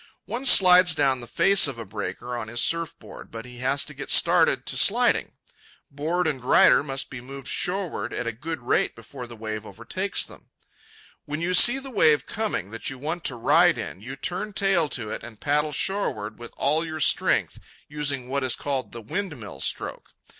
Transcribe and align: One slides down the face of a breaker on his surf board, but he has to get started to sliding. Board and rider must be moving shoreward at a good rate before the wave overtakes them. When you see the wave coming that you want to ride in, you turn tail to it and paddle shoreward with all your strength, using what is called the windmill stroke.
One 0.25 0.47
slides 0.47 0.95
down 0.95 1.19
the 1.19 1.27
face 1.27 1.67
of 1.67 1.77
a 1.77 1.85
breaker 1.85 2.35
on 2.35 2.47
his 2.47 2.59
surf 2.59 2.97
board, 2.97 3.29
but 3.29 3.45
he 3.45 3.59
has 3.59 3.85
to 3.85 3.93
get 3.93 4.09
started 4.09 4.65
to 4.65 4.75
sliding. 4.75 5.33
Board 5.91 6.25
and 6.25 6.43
rider 6.43 6.81
must 6.81 7.11
be 7.11 7.21
moving 7.21 7.43
shoreward 7.43 8.11
at 8.11 8.25
a 8.25 8.31
good 8.31 8.61
rate 8.61 8.95
before 8.95 9.27
the 9.27 9.35
wave 9.35 9.63
overtakes 9.63 10.25
them. 10.25 10.49
When 11.25 11.39
you 11.39 11.53
see 11.53 11.77
the 11.77 11.91
wave 11.91 12.25
coming 12.25 12.71
that 12.71 12.89
you 12.89 12.97
want 12.97 13.23
to 13.25 13.35
ride 13.35 13.77
in, 13.77 14.01
you 14.01 14.15
turn 14.15 14.53
tail 14.53 14.89
to 14.89 15.11
it 15.11 15.21
and 15.23 15.39
paddle 15.39 15.71
shoreward 15.71 16.39
with 16.39 16.51
all 16.57 16.83
your 16.83 16.99
strength, 16.99 17.59
using 17.87 18.27
what 18.27 18.43
is 18.43 18.55
called 18.55 18.93
the 18.93 19.01
windmill 19.01 19.59
stroke. 19.61 20.15